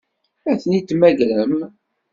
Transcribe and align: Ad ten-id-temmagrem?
Ad 0.49 0.57
ten-id-temmagrem? 0.61 1.55